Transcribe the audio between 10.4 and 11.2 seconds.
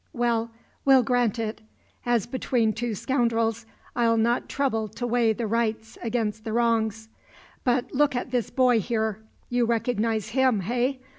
hey?